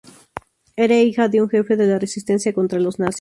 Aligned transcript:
Era 0.75 0.95
hija 0.99 1.27
de 1.27 1.43
un 1.43 1.47
jefe 1.49 1.75
de 1.77 1.85
la 1.85 1.99
resistencia 1.99 2.53
contra 2.53 2.79
los 2.79 2.97
nazis. 2.97 3.09